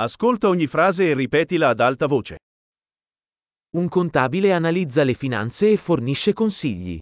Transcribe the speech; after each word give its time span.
Ascolta 0.00 0.46
ogni 0.46 0.68
frase 0.68 1.10
e 1.10 1.14
ripetila 1.14 1.70
ad 1.70 1.80
alta 1.80 2.06
voce. 2.06 2.36
Un 3.76 3.88
contabile 3.88 4.52
analizza 4.52 5.02
le 5.02 5.12
finanze 5.12 5.72
e 5.72 5.76
fornisce 5.76 6.32
consigli. 6.32 7.00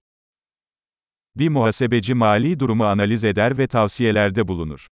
Bir 1.30 1.51
muhasebeci 1.51 2.14
mali 2.14 2.56
durumu 2.56 2.85
analiz 2.85 3.24
eder 3.24 3.54
ve 3.54 3.67
tavsiyelerde 3.67 4.48
bulunur. 4.48 4.87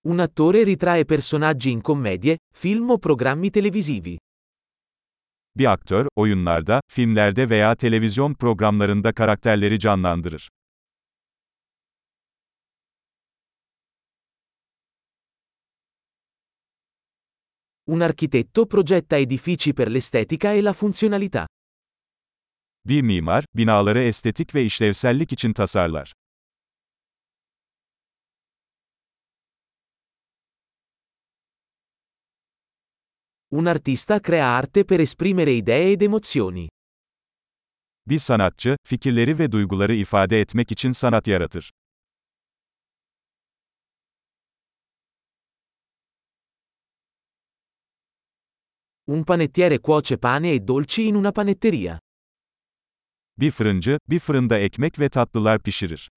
Un 0.00 0.18
attore 0.18 0.64
ritrae 0.64 1.04
personaggi 1.04 1.70
in 1.70 1.80
commedie, 1.80 2.36
film 2.52 2.90
o 2.90 2.98
programmi 2.98 3.50
televisivi. 3.50 4.18
Bir 5.56 5.66
aktör, 5.72 6.06
oyunlarda, 6.16 6.80
filmlerde 6.88 7.50
veya 7.50 7.74
televizyon 7.76 8.34
programlarında 8.34 9.12
karakterleri 9.12 9.78
canlandırır. 9.78 10.48
Un 17.86 18.00
architetto 18.00 18.64
progetta 18.64 19.18
edifici 19.18 19.74
per 19.74 19.90
l'estetica 19.90 20.54
e 20.54 20.62
la 20.62 20.72
funzionalità. 20.72 21.44
Bir 22.84 23.02
mimar, 23.02 23.44
binaları 23.56 24.00
estetik 24.02 24.54
ve 24.54 24.64
işlevsellik 24.64 25.32
için 25.32 25.52
tasarlar. 25.52 26.12
Un 33.50 33.66
artista 33.66 34.20
crea 34.20 34.46
arte 34.56 34.84
per 34.84 35.00
esprimere 35.00 35.52
idee 35.52 35.92
ed 35.92 36.00
emozioni. 36.00 36.68
Bir 38.06 38.18
sanatçı, 38.18 38.76
fikirleri 38.86 39.38
ve 39.38 39.52
duyguları 39.52 39.94
ifade 39.94 40.40
etmek 40.40 40.72
için 40.72 40.90
sanat 40.90 41.26
yaratır. 41.26 41.70
Un 49.06 49.22
panettiere 49.22 49.78
cuoce 49.78 50.16
pane 50.16 50.54
e 50.54 50.58
dolci 50.68 51.06
in 51.06 51.14
una 51.14 51.32
panetteria. 51.32 51.98
Bir 53.38 53.50
fırıncı, 53.50 53.98
bir 54.10 54.18
fırında 54.18 54.58
ekmek 54.58 54.98
ve 55.00 55.08
tatlılar 55.08 55.62
pişirir. 55.62 56.10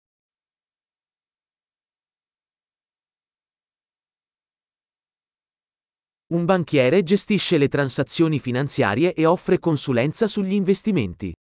Un 6.30 6.48
banchiere 6.48 7.02
gestisce 7.02 7.60
le 7.60 7.70
transazioni 7.70 8.40
finanziarie 8.40 9.14
e 9.18 9.28
offre 9.28 9.58
consulenza 9.58 10.28
sugli 10.28 10.54
investimenti. 10.54 11.34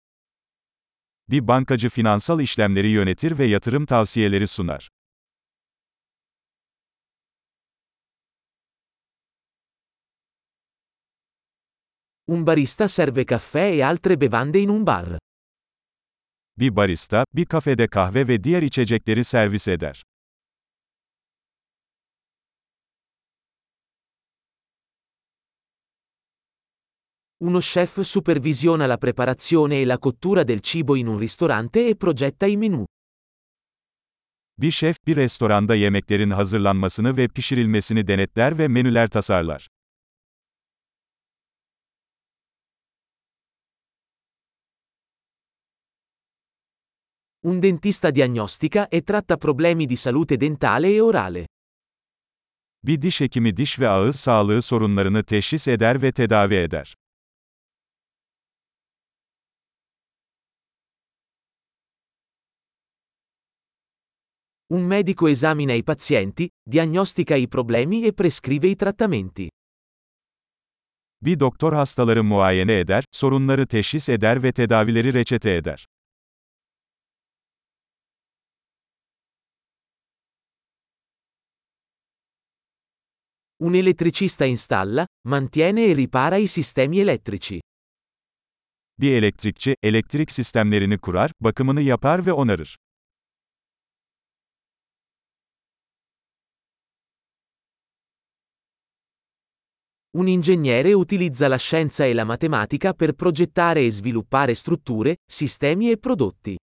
Bir 1.29 1.49
bankacı 1.49 1.89
finansal 1.89 2.41
işlemleri 2.41 2.89
yönetir 2.89 3.39
ve 3.39 3.45
yatırım 3.45 3.87
tavsiyeleri 3.87 4.47
sunar. 4.47 4.89
Un 12.27 12.43
barista 12.43 12.89
serve 12.89 13.25
caffè 13.25 13.71
e 13.71 13.83
altre 13.83 14.17
bevande 14.17 14.59
in 14.59 14.69
un 14.69 14.83
bar. 14.83 15.19
Bir 16.57 16.77
barista, 16.77 17.25
bir 17.35 17.45
kafede 17.45 17.89
kahve 17.89 18.29
ve 18.29 18.45
diğer 18.45 18.63
içecekleri 18.63 19.25
servis 19.25 19.69
eder. 19.69 20.03
Uno 27.41 27.61
chef 27.61 27.99
supervisiona 28.03 28.89
la 28.89 28.97
preparazione 28.97 29.81
e 29.81 29.85
la 29.85 29.99
cottura 29.99 30.45
del 30.45 30.61
cibo 30.61 30.97
in 30.97 31.07
un 31.07 31.19
ristorante 31.19 31.89
e 31.89 31.95
progetta 31.95 32.47
i 32.47 32.57
menù. 32.57 32.87
Bir 34.59 34.71
şef, 34.71 34.97
bir 35.07 35.17
restoranda 35.17 35.75
yemeklerin 35.75 36.31
hazırlanmasını 36.31 37.17
ve 37.17 37.29
pişirilmesini 37.29 38.07
denetler 38.07 38.59
ve 38.59 38.69
menüler 38.69 39.09
tasarlar. 39.09 39.69
Un 47.47 47.61
dentista 47.61 48.11
diagnostica 48.11 48.89
e 48.89 49.03
tratta 49.03 49.37
problemi 49.37 49.87
di 49.87 49.97
salute 49.97 50.37
dentale 50.37 50.95
e 50.95 51.03
orale. 51.03 51.47
Bir 52.83 53.03
diş 53.03 53.21
hekimi 53.21 53.57
diş 53.57 53.81
ve 53.81 53.89
ağız 53.89 54.17
sağlığı 54.17 54.63
sorunlarını 54.63 55.25
teşhis 55.25 55.69
eder 55.69 56.03
ve 56.03 56.13
tedavi 56.13 56.55
eder. 56.55 56.95
Un 64.69 64.81
medico 64.81 65.29
esamina 65.29 65.75
i 65.75 65.83
pazienti, 65.83 66.49
diagnostica 66.71 67.37
i 67.37 67.47
problemi 67.47 68.07
e 68.07 68.13
prescrive 68.13 68.69
i 68.69 68.77
trattamenti. 68.77 69.49
Bir 71.23 71.41
doktor 71.41 71.73
hastaları 71.73 72.25
muayene 72.25 72.79
eder, 72.79 73.05
sorunları 73.13 73.67
teşhis 73.67 74.09
eder 74.09 74.43
ve 74.43 74.53
tedavileri 74.53 75.15
reçete 75.15 75.55
eder. 75.55 75.87
Un 83.65 83.75
elettricista 83.75 84.45
installa, 84.45 85.07
mantiene 85.27 85.87
e 85.87 85.95
ripara 85.95 86.37
i 86.37 86.47
sistemi 86.47 86.99
elettrici. 86.99 87.61
Bir 89.01 89.13
elektrikçi, 89.13 89.77
elektrik 89.83 90.33
sistemlerini 90.33 90.99
kurar, 90.99 91.31
bakımını 91.41 91.81
yapar 91.81 92.27
ve 92.27 92.33
onarır. 92.33 92.77
Un 100.11 100.27
ingegnere 100.27 100.95
utilizza 100.95 101.51
la 101.51 101.59
scienza 101.59 102.05
e 102.05 102.15
la 102.15 102.25
matematica 102.25 102.93
per 102.93 103.15
progettare 103.15 103.87
e 103.87 103.91
sviluppare 103.91 104.55
strutture, 104.55 105.17
sistemi 105.27 105.91
e 105.91 105.97
prodotti. 105.97 106.57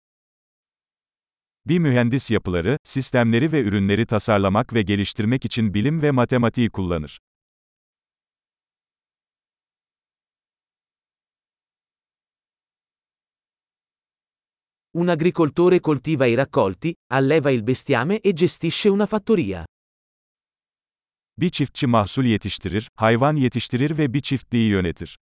Bir 1.69 1.79
mühendis 1.79 2.31
yapıları, 2.31 2.77
sistemleri 2.83 3.51
ve 3.51 3.61
ürünleri 3.61 4.05
tasarlamak 4.05 4.73
ve 4.73 4.81
geliştirmek 4.81 5.45
için 5.45 5.73
bilim 5.73 6.01
ve 6.01 6.11
matematiği 6.11 6.69
kullanır. 6.69 7.19
Un 14.93 15.07
agricoltore 15.07 15.79
coltiva 15.79 16.27
i 16.27 16.37
raccolti, 16.37 16.95
alleva 17.09 17.51
il 17.51 17.67
bestiame 17.67 18.19
e 18.23 18.31
gestisce 18.31 18.91
una 18.91 19.05
fattoria. 19.05 19.65
Bir 21.37 21.49
çiftçi 21.49 21.87
mahsul 21.87 22.25
yetiştirir, 22.25 22.89
hayvan 22.95 23.35
yetiştirir 23.35 23.97
ve 23.97 24.13
bir 24.13 24.21
çiftliği 24.21 24.69
yönetir. 24.69 25.17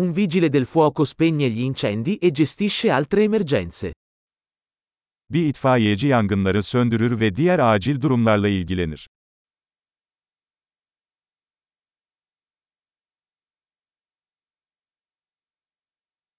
Un 0.00 0.12
vigile 0.12 0.48
del 0.48 0.64
fuoco 0.64 1.04
spegne 1.04 1.50
gli 1.50 1.60
incendi 1.60 2.16
e 2.16 2.30
gestisce 2.30 2.90
altre 2.90 3.22
emergenze. 3.22 3.92
Bir 5.28 5.46
itfaiyeci 5.46 6.06
yangınları 6.06 6.62
söndürür 6.62 7.20
ve 7.20 7.36
diğer 7.36 7.58
acil 7.58 8.00
durumlarla 8.00 8.48
ilgilenir. 8.48 9.08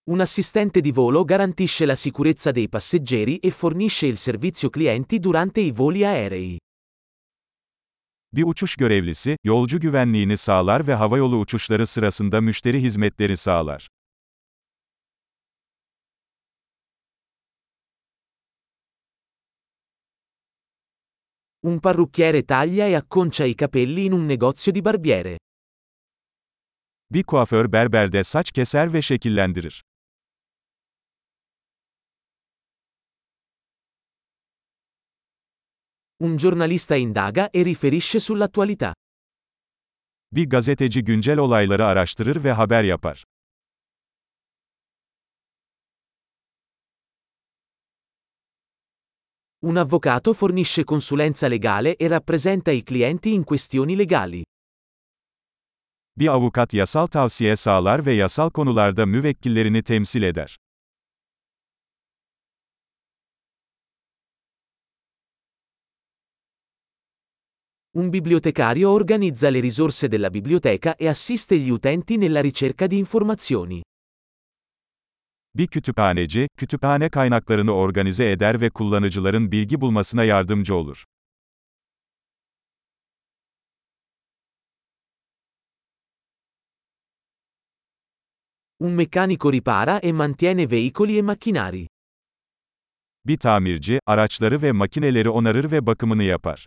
Un 0.06 0.20
assistente 0.20 0.82
di 0.82 0.92
volo 0.92 1.26
garantisce 1.26 1.86
la 1.86 1.96
sicurezza 1.96 2.52
dei 2.52 2.68
passeggeri 2.68 3.38
e 3.38 3.52
fornisce 3.52 4.08
il 4.08 4.18
servizio 4.18 4.70
clienti 4.70 5.20
durante 5.20 5.62
i 5.62 5.72
voli 5.72 6.04
aerei. 6.04 6.58
Bir 8.34 8.44
uçuş 8.44 8.76
görevlisi, 8.76 9.38
yolcu 9.44 9.80
güvenliğini 9.80 10.38
sağlar 10.38 10.88
ve 10.88 10.94
havayolu 10.94 11.40
uçuşları 11.40 11.88
sırasında 11.88 12.42
müşteri 12.42 12.82
hizmetleri 12.82 13.38
sağlar. 13.38 13.88
Un 21.64 21.80
parrucchiere 21.80 22.46
taglia 22.46 22.88
e 22.88 22.98
acconcia 22.98 23.46
i 23.46 23.56
capelli 23.56 24.06
in 24.06 24.12
un 24.12 24.28
negozio 24.28 24.76
di 24.76 24.86
barbiere. 24.86 25.38
Bir 27.12 27.24
kuaför 27.24 27.72
berberde 27.72 28.24
saç 28.24 28.52
keser 28.52 28.94
ve 28.94 29.02
şekillendirir. 29.02 29.84
Un 36.24 36.38
giornalista 36.38 36.96
indaga 36.96 37.50
e 37.52 37.64
riferisce 37.64 38.20
sull'attualità. 38.20 38.94
Bir 40.32 40.50
gazeteci 40.50 41.04
güncel 41.04 41.38
olayları 41.38 41.86
araştırır 41.86 42.44
ve 42.44 42.52
haber 42.52 42.84
yapar. 42.84 43.24
Un 49.62 49.76
avvocato 49.76 50.34
fornisce 50.34 50.84
consulenza 50.84 51.48
legale 51.48 51.96
e 52.00 52.10
rappresenta 52.10 52.72
i 52.72 52.86
clienti 52.86 53.30
in 53.30 53.44
questioni 53.44 53.98
legali. 53.98 54.44
Bir 56.18 56.28
avukat 56.28 56.74
yasal 56.74 57.08
tavsiye 57.08 57.56
sağlar 57.56 58.06
ve 58.06 58.14
yasal 58.14 58.50
konularda 58.50 59.06
müvekkillerini 59.06 59.84
temsil 59.84 60.22
eder. 60.22 60.58
Un 67.94 68.10
bibliotecario 68.10 68.90
organizza 68.90 69.50
le 69.50 69.60
risorse 69.60 70.08
della 70.08 70.30
biblioteca 70.30 70.96
e 70.96 71.10
assiste 71.10 71.58
gli 71.58 71.70
utenti 71.70 72.16
nella 72.16 72.40
ricerca 72.40 72.88
di 72.88 72.98
informazioni. 72.98 73.82
Bir 75.54 75.68
kütüphaneci, 75.68 76.48
kütüphane 76.58 77.10
kaynaklarını 77.10 77.72
organize 77.72 78.32
eder 78.32 78.62
ve 78.62 78.70
kullanıcıların 78.70 79.52
bilgi 79.52 79.82
bulmasına 79.82 80.24
yardımcı 80.24 80.76
olur. 80.76 81.04
Un 88.80 88.92
meccanico 88.92 89.52
ripara 89.52 89.98
e 89.98 90.12
mantiene 90.12 90.72
veicoli 90.72 91.18
e 91.18 91.22
macchinari. 91.22 91.88
Bir 93.26 93.38
tamirci, 93.38 94.00
araçları 94.06 94.62
ve 94.62 94.72
makineleri 94.72 95.30
onarır 95.30 95.72
ve 95.72 95.86
bakımını 95.86 96.24
yapar. 96.24 96.66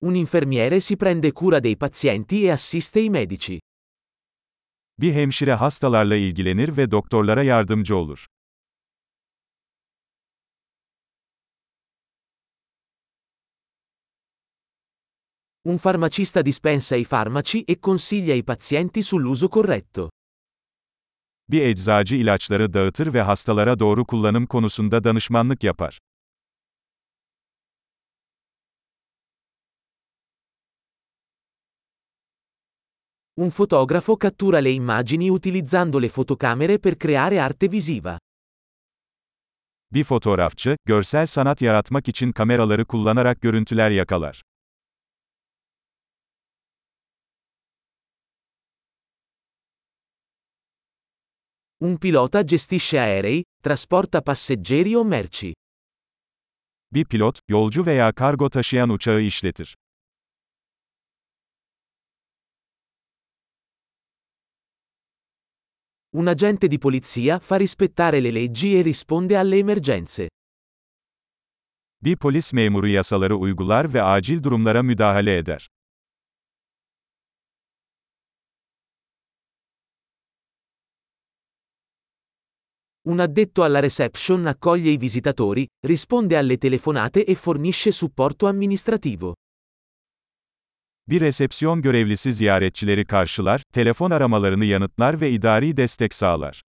Un 0.00 0.14
infermiere 0.14 0.78
si 0.78 0.96
prende 0.96 1.32
cura 1.32 1.58
dei 1.58 1.76
pazienti 1.76 2.44
e 2.44 2.50
assiste 2.52 3.00
i 3.00 3.10
medici. 3.10 3.58
Bir 5.00 5.12
hemşire 5.12 5.54
hastalarla 5.54 6.16
ilgilenir 6.16 6.76
ve 6.76 6.90
doktorlara 6.90 7.42
yardımcı 7.42 7.96
olur. 7.96 8.26
Un 15.64 15.76
farmacista 15.76 16.46
dispensa 16.46 16.96
i 16.96 17.04
farmaci 17.04 17.64
e 17.68 17.76
consiglia 17.82 18.34
i 18.34 18.42
pazienti 18.42 19.02
sull'uso 19.02 19.48
corretto. 19.48 20.10
Bir 21.50 21.62
eczacı 21.62 22.16
ilaçları 22.16 22.72
dağıtır 22.72 23.12
ve 23.14 23.22
hastalara 23.22 23.78
doğru 23.78 24.04
kullanım 24.04 24.46
konusunda 24.46 25.04
danışmanlık 25.04 25.64
yapar. 25.64 25.98
Un 33.40 33.50
fotografo 33.50 34.16
cattura 34.16 34.58
le 34.58 34.70
immagini 34.70 35.28
utilizzando 35.30 35.98
le 36.00 36.08
fotocamere 36.08 36.80
per 36.80 36.96
creare 36.96 37.38
arte 37.38 37.68
visiva. 37.68 38.18
Bir 39.92 40.04
fotoğrafçı, 40.04 40.76
görsel 40.84 41.26
sanat 41.26 41.62
yaratmak 41.62 42.08
için 42.08 42.32
kameraları 42.32 42.84
kullanarak 42.84 43.40
görüntüler 43.40 43.90
yakalar. 43.90 44.42
Un 51.80 51.96
pilota 51.96 52.42
gestisce 52.42 53.00
aerei, 53.00 53.44
trasporta 53.62 54.20
passeggeri 54.20 54.98
o 54.98 55.04
merci. 55.04 55.54
Bir 56.92 57.04
pilot, 57.04 57.38
yolcu 57.48 57.86
veya 57.86 58.12
kargo 58.12 58.50
taşıyan 58.50 58.88
uçağı 58.88 59.20
işletir. 59.20 59.76
Un 66.10 66.26
agente 66.26 66.68
di 66.68 66.78
polizia 66.78 67.38
fa 67.38 67.56
rispettare 67.56 68.20
le 68.20 68.30
leggi 68.30 68.78
e 68.78 68.82
risponde 68.82 69.36
alle 69.36 69.58
emergenze. 69.58 70.28
Bir 72.00 72.16
polis 72.16 72.52
memuru 72.52 72.86
yasaları 72.86 73.36
uygular 73.36 73.94
ve 73.94 74.02
acil 74.02 74.42
durumlara 74.42 74.82
müdahale 74.82 75.36
eder. 75.36 75.68
Un 83.02 83.18
addetto 83.18 83.62
alla 83.62 83.80
reception 83.80 84.46
accoglie 84.46 84.90
i 84.90 84.96
visitatori, 84.96 85.66
risponde 85.86 86.36
alle 86.36 86.56
telefonate 86.56 87.24
e 87.24 87.34
fornisce 87.34 87.92
supporto 87.92 88.46
amministrativo. 88.46 89.34
Bir 91.08 91.20
resepsiyon 91.20 91.82
görevlisi 91.82 92.32
ziyaretçileri 92.32 93.04
karşılar, 93.04 93.62
telefon 93.72 94.10
aramalarını 94.10 94.64
yanıtlar 94.64 95.20
ve 95.20 95.30
idari 95.30 95.76
destek 95.76 96.14
sağlar. 96.14 96.62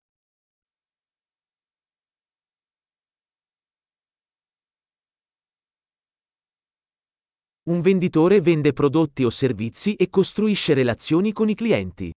Un 7.67 7.85
venditore 7.85 8.46
vende 8.46 8.73
prodotti 8.73 9.26
o 9.26 9.31
servizi 9.31 9.96
e 10.00 10.06
costruisce 10.06 10.76
relazioni 10.76 11.35
con 11.35 11.49
i 11.49 11.56
clienti. 11.56 12.12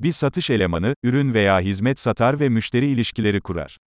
Bir 0.00 0.12
satış 0.12 0.50
elemanı, 0.50 0.94
ürün 1.02 1.34
veya 1.34 1.60
hizmet 1.60 1.98
satar 1.98 2.40
ve 2.40 2.48
müşteri 2.48 2.86
ilişkileri 2.86 3.40
kurar. 3.40 3.78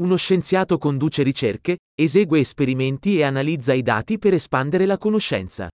Uno 0.00 0.16
scienziato 0.16 0.78
conduce 0.78 1.24
ricerche, 1.24 1.78
esegue 1.92 2.38
esperimenti 2.38 3.18
e 3.18 3.24
analizza 3.24 3.72
i 3.72 3.82
dati 3.82 4.16
per 4.16 4.32
espandere 4.32 4.86
la 4.86 4.96
conoscenza. 4.96 5.68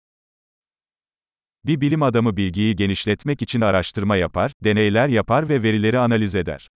Bir 1.62 1.80
bilim 1.80 2.02
adamı 2.02 2.36
bilgiyi 2.36 2.76
genişletmek 2.76 3.42
için 3.42 3.60
araştırma 3.60 4.16
yapar, 4.16 4.52
deneyler 4.64 5.08
yapar 5.08 5.48
ve 5.48 5.62
verileri 5.62 5.98
analiz 5.98 6.34
eder. 6.34 6.68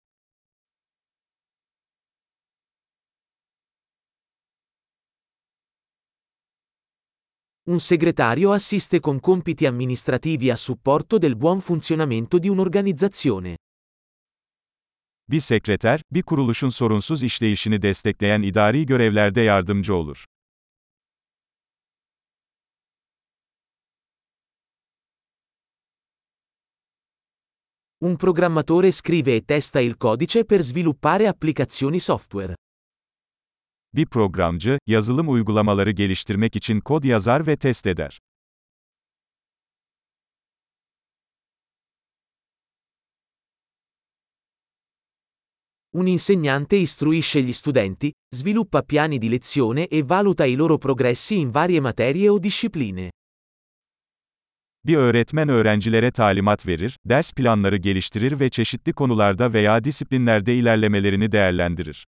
Un 7.66 7.78
segretario 7.78 8.52
assiste 8.52 9.00
con 9.00 9.18
compiti 9.20 9.66
amministrativi 9.66 10.50
a 10.50 10.56
supporto 10.56 11.18
del 11.18 11.34
buon 11.40 11.60
funzionamento 11.60 12.38
di 12.38 12.48
un'organizzazione. 12.48 13.56
Bir 15.28 15.40
sekreter, 15.40 16.00
bir 16.12 16.22
kuruluşun 16.22 16.68
sorunsuz 16.68 17.22
işleyişini 17.22 17.82
destekleyen 17.82 18.42
idari 18.42 18.86
görevlerde 18.86 19.40
yardımcı 19.40 19.94
olur. 19.94 20.24
Un 28.00 28.16
programmatore 28.16 28.92
scrive 28.92 29.36
e 29.36 29.40
testa 29.40 29.80
il 29.80 29.94
codice 30.00 30.44
per 30.44 30.60
sviluppare 30.60 31.28
applicazioni 31.28 32.00
software. 32.00 32.56
Bir 33.94 34.06
programcı, 34.06 34.78
yazılım 34.86 35.28
uygulamaları 35.32 35.90
geliştirmek 35.90 36.56
için 36.56 36.80
kod 36.80 37.04
yazar 37.04 37.46
ve 37.46 37.56
test 37.56 37.86
eder. 37.86 38.20
Un 45.96 46.06
insegnante 46.06 46.76
istruisce 46.76 47.40
gli 47.40 47.52
studenti, 47.52 48.12
sviluppa 48.28 48.82
piani 48.82 49.18
di 49.18 49.28
lezione 49.28 49.86
e 49.86 50.02
valuta 50.02 50.44
i 50.44 50.56
loro 50.56 50.76
progressi 50.76 51.38
in 51.38 51.50
varie 51.50 51.80
materie 51.80 52.28
o 52.28 52.38
discipline. 52.42 53.10
Bir 54.84 54.96
öğretmen 54.96 55.48
öğrencilere 55.48 56.10
talimat 56.10 56.66
verir, 56.66 56.96
ders 57.04 57.32
planları 57.32 57.76
geliştirir 57.76 58.40
ve 58.40 58.50
çeşitli 58.50 58.92
konularda 58.92 59.52
veya 59.52 59.84
disiplinlerde 59.84 60.54
ilerlemelerini 60.54 61.32
değerlendirir. 61.32 62.06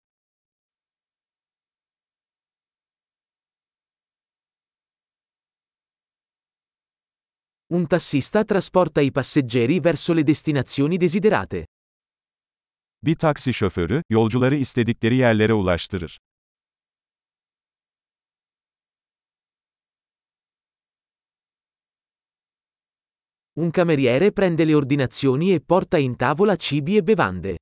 Un 7.69 7.85
tassista 7.85 8.45
trasporta 8.45 9.03
i 9.03 9.11
passeggeri 9.11 9.85
verso 9.85 10.17
le 10.17 10.27
destinazioni 10.27 11.01
desiderate. 11.01 11.67
Bir 13.07 13.15
taksi 13.15 13.55
şoförü, 13.55 14.03
yolcuları 14.11 14.57
istedikleri 14.57 15.17
yerlere 15.17 15.53
ulaştırır. 15.53 16.19
Un 23.57 23.73
cameriere 23.73 24.31
prende 24.31 24.69
le 24.69 24.77
ordinazioni 24.77 25.53
e 25.53 25.61
porta 25.61 25.99
in 25.99 26.15
tavola 26.15 26.59
cibi 26.59 26.97
e 26.97 27.07
bevande. 27.07 27.59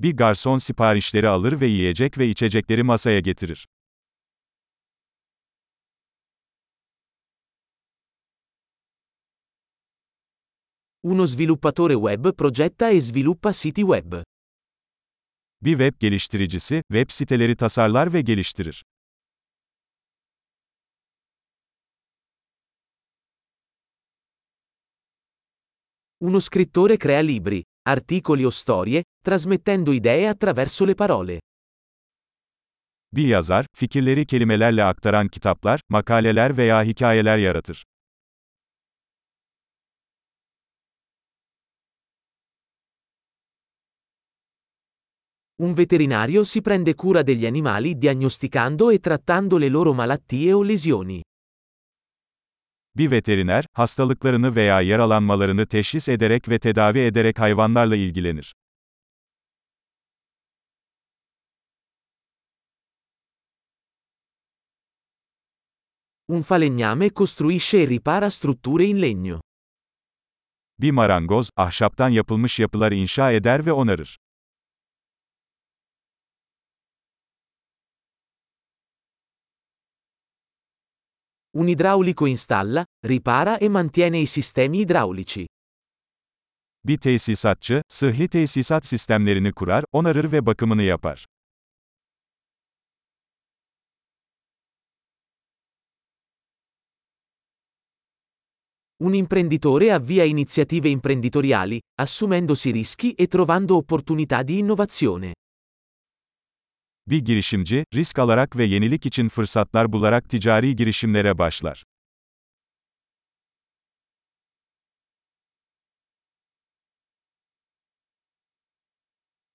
Bir 0.00 0.16
garson 0.16 0.58
siparişleri 0.58 1.28
alır 1.28 1.60
ve 1.60 1.66
yiyecek 1.66 2.18
ve 2.18 2.28
içecekleri 2.28 2.82
masaya 2.82 3.20
getirir. 3.20 3.66
Uno 11.06 11.26
sviluppatore 11.26 11.94
web 11.94 12.32
progetta 12.34 12.88
e 12.88 13.00
sviluppa 13.00 13.52
siti 13.52 13.82
web. 13.82 14.12
Bir 15.62 15.70
web 15.78 16.00
geliştiricisi, 16.00 16.82
web 16.92 17.10
siteleri 17.10 17.56
tasarlar 17.56 18.12
ve 18.12 18.20
geliştirir. 18.20 18.84
Uno 26.20 26.40
scrittore 26.40 26.96
crea 26.96 27.20
libri, 27.20 27.62
articoli 27.86 28.46
o 28.46 28.50
storie, 28.50 29.02
trasmettendo 29.24 29.92
idee 29.92 30.28
attraverso 30.28 30.86
le 30.86 30.94
parole. 30.94 31.40
Bir 33.12 33.26
yazar, 33.26 33.66
fikirleri 33.76 34.26
kelimelerle 34.26 34.84
aktaran 34.84 35.28
kitaplar, 35.28 35.80
makaleler 35.88 36.56
veya 36.56 36.84
hikayeler 36.84 37.38
yaratır. 37.38 37.84
Un 45.56 45.72
veterinario 45.72 46.42
si 46.42 46.60
prende 46.60 46.94
cura 46.96 47.22
degli 47.22 47.46
animali 47.46 47.96
diagnosticando 47.96 48.90
e 48.90 48.98
trattando 48.98 49.56
le 49.56 49.68
loro 49.68 49.94
malattie 49.94 50.52
o 50.52 50.62
lesioni. 50.62 51.22
Bir 52.96 53.10
veteriner, 53.10 53.64
hastalıklarını 53.72 54.54
veya 54.54 54.80
yaralanmalarını 54.80 55.66
teşhis 55.66 56.08
ederek 56.08 56.48
ve 56.48 56.58
tedavi 56.58 56.98
ederek 56.98 57.38
hayvanlarla 57.38 57.96
ilgilenir. 57.96 58.54
Un 66.28 66.42
falegname 66.42 67.10
costruisce 67.10 67.78
e 67.78 67.88
ripara 67.88 68.30
strutture 68.30 68.84
in 68.84 69.02
legno. 69.02 69.40
Bir 70.78 70.90
marangoz, 70.90 71.50
ahşaptan 71.56 72.08
yapılmış 72.08 72.58
yapılar 72.58 72.92
inşa 72.92 73.32
eder 73.32 73.66
ve 73.66 73.72
onarır. 73.72 74.16
Un 81.56 81.68
idraulico 81.68 82.26
installa, 82.26 82.84
ripara 83.04 83.58
e 83.58 83.68
mantiene 83.68 84.18
i 84.18 84.26
sistemi 84.26 84.78
idraulici. 84.78 85.46
Bir 86.84 86.98
tesisatçı, 86.98 87.82
sıhhi 87.88 88.28
tesisat 88.28 88.86
sistemlerini 88.86 89.52
kurar, 89.52 89.84
onarır 89.92 90.32
ve 90.32 90.46
bakımını 90.46 90.82
yapar. 90.82 91.26
Un 98.98 99.12
imprenditore 99.12 99.94
avvia 99.94 100.24
iniziative 100.24 100.90
imprenditoriali, 100.90 101.80
assumendosi 101.98 102.72
rischi 102.72 103.14
e 103.14 103.26
trovando 103.26 103.76
opportunità 103.76 104.42
di 104.42 104.58
innovazione. 104.58 105.34
Bir 107.06 107.18
girişimci, 107.18 107.84
risk 107.94 108.18
alarak 108.18 108.56
ve 108.56 108.64
yenilik 108.64 109.06
için 109.06 109.28
fırsatlar 109.28 109.92
bularak 109.92 110.28
ticari 110.28 110.76
girişimlere 110.76 111.38
başlar. 111.38 111.84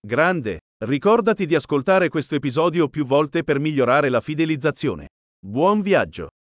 Grande! 0.07 0.59
Ricordati 0.81 1.45
di 1.45 1.55
ascoltare 1.55 2.09
questo 2.09 2.35
episodio 2.35 2.87
più 2.87 3.05
volte 3.05 3.43
per 3.43 3.59
migliorare 3.59 4.09
la 4.09 4.21
fidelizzazione. 4.21 5.07
Buon 5.45 5.81
viaggio! 5.81 6.29